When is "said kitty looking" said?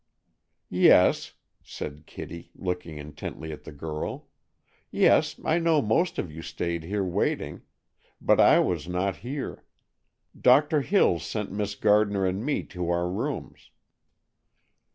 1.61-2.97